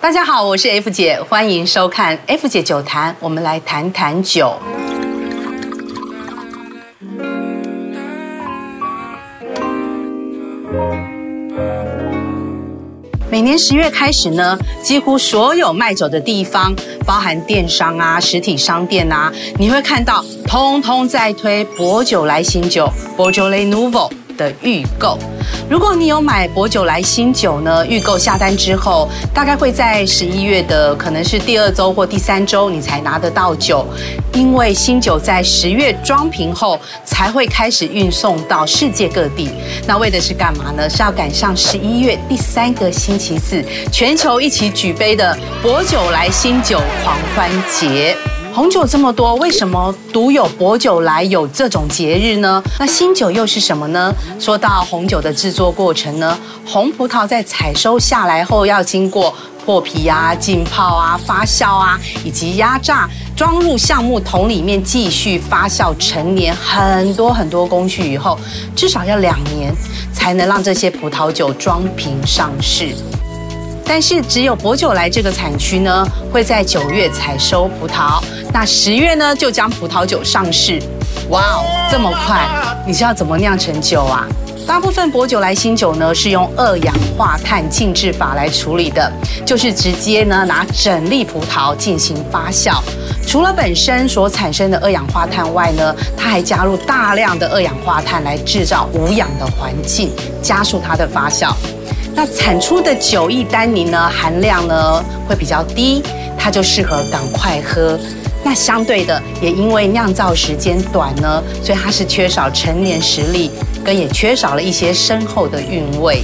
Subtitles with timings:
[0.00, 4.54] 大家好，我是 F 姐，欢迎收看 F 姐酒谈，我们来谈谈酒。
[13.28, 16.72] 每年十月开始呢，几乎所有卖酒的地方，
[17.04, 24.08] 包含电商啊、实体商店啊，你会看到通通在推薄酒来新酒 Beaujolais Nouveau
[24.38, 25.18] 的预购。
[25.68, 33.86] 如果你有买薄酒来新酒呢，预购下单之后，大概会在十一月的可能是第二周或第三周，你才拿得到酒，
[34.32, 39.50] 因为新酒在十月装瓶后才会开始运送到世界各地。
[39.86, 40.88] 那为的是干嘛呢？
[40.88, 43.62] 是要赶上十一月第三个星期四，
[43.92, 48.16] 全球一起举杯的薄酒来新酒狂欢节。
[48.54, 52.62] 红酒这么多，为什么独有薄酒来有这种节日呢？
[52.78, 54.12] 那新酒又是什么呢？
[54.40, 59.32] 说到红酒的制作过程呢，红葡萄在采收下来后，要经过
[59.64, 68.36] 破皮啊、浸泡啊、发酵啊，以及压榨，装入橡木桶里面继续发酵陈年，很多很多工序以后，
[68.74, 69.72] 至少要两年
[70.12, 72.88] 才能让这些葡萄酒装瓶上市。
[73.88, 78.22] 但是只有薄酒来这个产区呢，会在九月采收葡萄，
[78.52, 80.78] 那十月呢就将葡萄酒上市。
[81.30, 82.46] 哇哦，这么快！
[82.86, 84.26] 你是要怎么酿成酒啊？
[84.68, 89.10] 大部分薄酒来新酒呢是用二氧化碳浸制法来处理的，
[89.46, 92.78] 就是直接呢拿整粒葡萄进行发酵。
[93.26, 100.10] 除了本身所产生的二氧化碳外呢，它还加入大量的二氧化碳来制造无氧的环境，
[100.42, 101.50] 加速它的发酵。
[102.14, 106.02] 那产出的酒液单宁呢，含量呢会比较低，
[106.38, 107.98] 它就适合赶快喝。
[108.44, 113.50] 那相对的，也因为酿造时间短呢，所以它是缺少陈年实力，
[113.96, 116.22] 也缺少了一些深厚的韵味。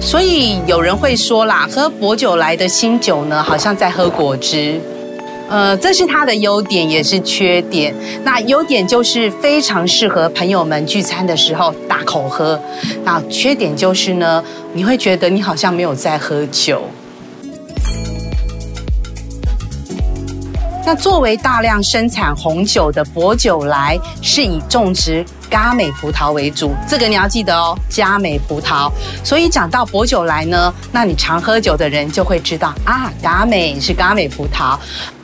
[0.00, 4.80] 所以有人会说啦，喝薄酒来的新酒呢，好像在喝果汁。
[5.50, 7.92] 呃，这是它的优点，也是缺点。
[8.22, 12.58] 那优点就是非常适合朋友们聚餐的时候大口喝。
[13.04, 16.82] 那缺点就是呢，你会觉得你好像没有在喝酒。
[20.84, 26.74] 那作为大量生产红酒的薄酒来，是以种植嘎美葡萄为主。
[26.88, 28.90] 这个你要记得哦，嘎美葡萄。
[29.22, 34.76] 所以讲到薄酒来呢，那你常喝酒的人就会知道啊，嘎美是嘎美葡萄。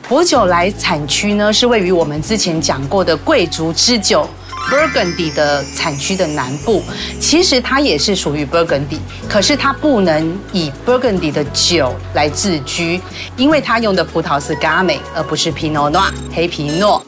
[0.07, 4.25] 薄酒来产区呢，是位于我们之前讲过的贵族之酒
[4.69, 6.83] Burgundy 的产区的南部。
[7.19, 13.01] 其实它也是属于 Burgundy，可是它不能以 Burgundy 的酒来自居，
[13.35, 17.03] 因为它用的葡萄是 Gamay，而不是 Pinot Noir 黑皮诺。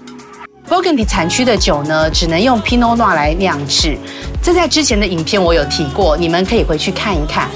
[0.70, 3.98] Burgundy 产区的酒呢，只能用 Pinot Noir 来酿制。
[4.42, 7.50] 这在之前的影片我有提过，你们可以回去看一看。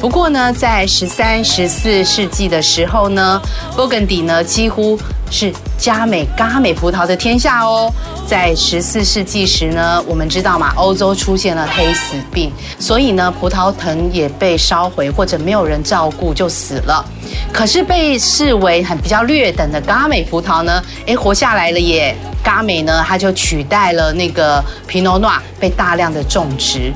[0.00, 3.40] 不过呢，在十三、十四世纪的时候呢
[3.76, 4.98] ，，Burgundy 呢几乎
[5.30, 7.92] 是佳美、嘎美葡萄的天下哦。
[8.26, 17.04] 在十四世纪时呢，我们知道嘛，欧洲出现了黑死病，所以呢，葡萄藤也被烧毁或者没有人照顾就死了。
[17.52, 22.14] 可是被视为很比较劣等的嘎美葡萄呢，诶，活下来了耶。
[22.42, 26.92] 嘎美呢，它就取代了那个皮诺诺，被大量的种植。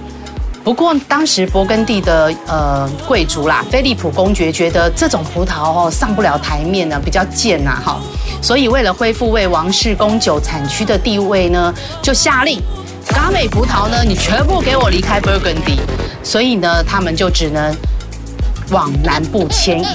[0.62, 7.98] 不过当时勃艮第的呃贵族啦，菲利普公爵觉得这种葡萄哦上不了台面呢，比较贱呐哈，
[8.42, 12.60] 所以为了恢复为王室供酒产区的地位呢，就下令，
[13.08, 15.80] 嘎美葡萄呢你全部给我离开勃艮第，
[16.22, 17.74] 所以呢他们就只能
[18.70, 19.86] 往南部迁移，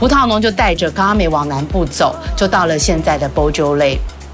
[0.00, 3.50] 葡萄农就带着嘎美往南部走，就到了现在的波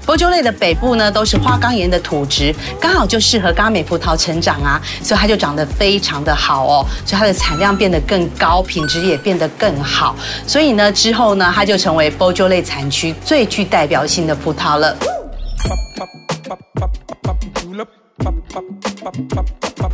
[0.09, 10.15] 波州类的北部呢，都是花岗岩的土质，刚好就适合嘎美葡萄成长啊，所以它就长得非常的好哦，所以它的产量变得更高，品质也变得更好，
[10.47, 14.97] 所以呢，之后呢，它就成为波州类产区最具代表性的葡萄了。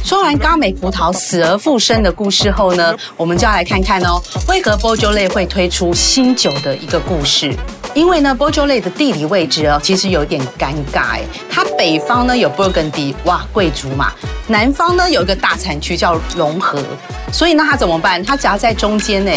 [0.01, 7.53] 说完嘎美葡萄死而复生的故事后呢，我们就要来看看哦，为何波州类会推出新酒的一个故事。
[7.95, 11.21] 因为呢，波州类的地理位置哦，其实有点尴尬哎。
[11.49, 14.07] 它北方呢有波艮第，哇，贵族嘛；
[14.47, 16.83] 南方呢有一个大产区叫融合，
[17.31, 18.21] 所以那它怎么办？
[18.21, 19.31] 它夹在中间呢，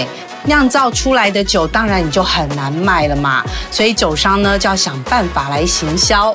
[0.44, 3.44] 酿造出来的酒当然你就很难卖了嘛。
[3.70, 6.34] 所以酒商呢就要想办法来行销。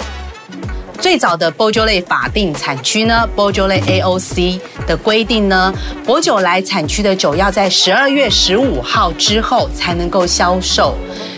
[1.03, 4.57] 最早的薄酒莱法定产区呢，薄酒莱 AOC
[4.87, 5.73] 的规定呢，
[6.05, 10.95] 薄酒来产区的酒要在十二月十五号之后才能够销售。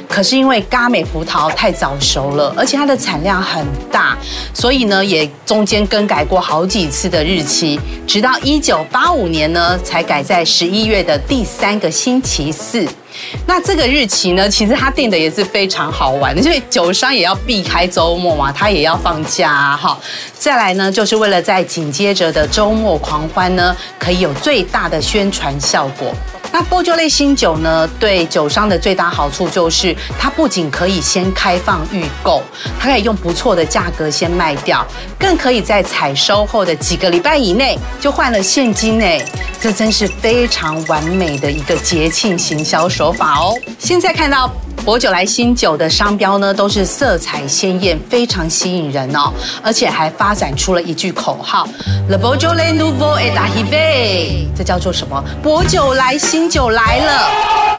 [0.08, 4.16] 可是因为嘎美葡萄太早熟了，而且它的产量很大，
[4.54, 12.88] 所以呢也中间更改过好几次的日期，直到一九八五年呢才改在十一月的第三个星期四。
[13.46, 19.98] 那这个日期呢，其实他定的也是非常好玩的，因为酒商也要避开周末嘛，他也要放假，哈。
[20.38, 26.14] 再来呢，就是为了在紧接着的周末狂欢呢，可以有最大的宣传效果。
[26.58, 32.42] 那波酒类新酒呢，对酒商的最大好处就是，它不仅可以先开放预购，
[32.80, 34.88] 它可以用不错的价格先卖掉，
[35.20, 39.22] 更可以在采收后的几个礼拜以内就换了现金诶，
[39.60, 43.54] 这真是非常完美的一个节庆行销手法哦。
[43.78, 44.50] 现在看到。
[44.84, 51.68] 薄酒来新酒的商标呢，都是色彩鲜艳，非常吸引人哦，而且还发展出了一句口号
[52.08, 55.24] ：Le Beaujolais Nouveau est arrivé，这叫做什么？
[55.42, 57.30] 薄酒来新酒来了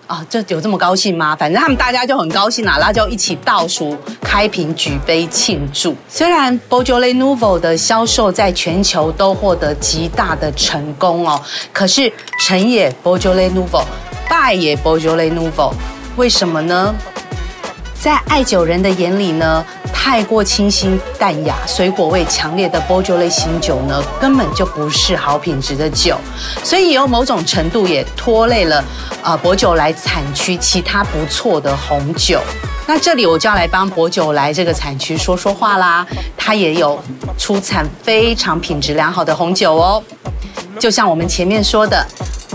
[0.07, 0.25] 啊！
[0.31, 1.35] 这有这么高兴吗？
[1.35, 5.97] 反正他们大家就很高兴啊，然后就一起倒数开瓶举杯庆祝。
[6.09, 11.41] 虽然 Beaujolais Nouveau 的销售在全球都获得极大的成功哦，
[11.73, 13.85] 可是成也 Beaujolais Nouveau，
[14.29, 15.73] 败也 Beaujolais Nouveau。
[16.17, 16.95] 为什么呢？
[17.99, 19.65] 在爱酒人的眼里呢，
[19.99, 26.17] 太过清新淡雅、水果味强烈的波酒类新酒呢，根本就不是好品质的酒，
[26.63, 28.85] 所以有某种程度也拖累了
[29.21, 32.41] 呃薄酒来产区其他不错的红酒。
[32.87, 36.07] 那这里我就要来帮薄酒来这个产区说说话啦，
[36.37, 37.03] 它也有
[37.37, 40.01] 出产非常品质良好的红酒哦，
[40.79, 42.07] 就像我们前面说的。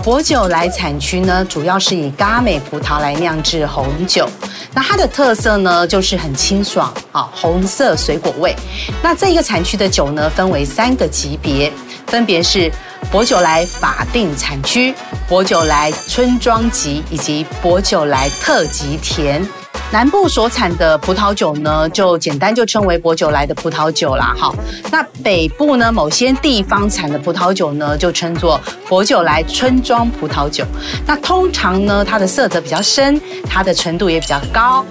[0.04, 4.28] 薄酒来产区呢，主要是以嘎美葡萄来酿制红酒。
[4.74, 8.52] 那它的特色呢，就是很清爽啊，红色水果味。
[9.00, 11.72] 那这个产区的酒呢，分为三个级别，
[12.08, 12.68] 分别是
[13.12, 14.92] 薄酒来法定产区、
[15.28, 19.46] 薄酒来村庄级以及薄酒来特级田。
[19.92, 24.34] 南部所产的葡萄酒呢，就简单就称为博酒来的葡萄酒啦。
[24.38, 24.54] 好，
[24.90, 28.58] 那北部呢，某些地方产的葡萄酒呢，就称作
[28.88, 30.64] 博酒来村庄葡萄酒。
[31.06, 34.82] 那通常呢，它的色泽比较深，它的纯度也比较高。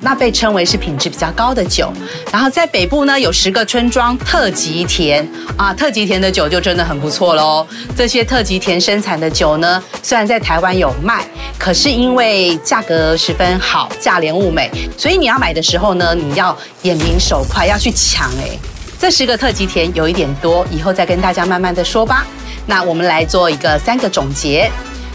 [0.00, 1.92] 那被称为是品质比较高的酒，
[2.30, 7.66] 然后在北部呢，有十个村庄特级甜啊，特级甜的酒就真的很不错喽。
[7.96, 11.26] 这些特级甜生产的酒呢，虽然在台湾有卖，
[11.58, 18.56] 可是因为价格十分好，价廉物美，所以你要买的时候呢，你要眼明手快，要去抢哎。
[19.00, 22.24] 这十个特级甜有一点多，以后再跟大家慢慢的说吧。
[22.66, 24.70] 那我们来做一个三个总结，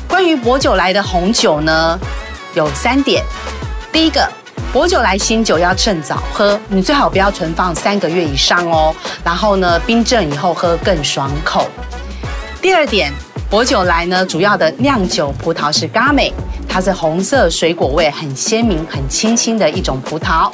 [0.07, 1.97] 关于薄酒来的红酒呢，
[2.53, 3.23] 有三点，
[3.91, 4.42] 第一个。
[4.73, 8.91] 薄酒来新酒要趁早喝，你最好不要存放三个月以上哦。
[9.23, 11.67] 然后呢，冰镇以后喝更爽口。
[12.59, 13.13] 第二点，
[13.51, 16.33] 薄酒来呢，主要的酿酒葡萄是嘎美，
[16.67, 20.51] 它是红色水果味很鲜明、很清新的一种葡萄。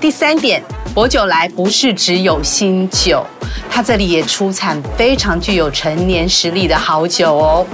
[0.00, 0.60] 第三点，
[0.92, 3.24] 薄酒来不是只有新酒，
[3.70, 7.64] 它这里也出产非常具有陈年实力的好酒哦。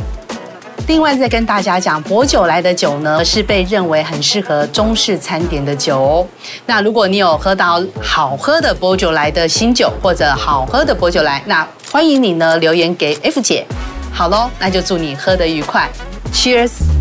[0.87, 6.27] 另外再跟大家讲，薄酒来的酒呢，是被认为很适合中式餐点的酒哦。
[6.65, 13.67] 那如果你有喝到好喝的薄酒来的新酒，或者好喝的薄酒来，那欢迎你呢留言给 F 姐。
[14.13, 15.91] 好喽，那就祝你喝得愉快
[16.33, 16.96] ，Cheers。